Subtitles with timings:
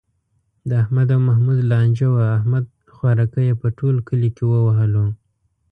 [0.69, 2.65] د احمد او محمود لانجه وه، احمد
[2.95, 5.05] خوارکی یې په ټول کلي و وهلو.